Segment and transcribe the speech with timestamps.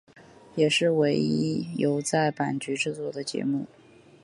[0.55, 3.67] 也是唯一由在阪局制作的节目。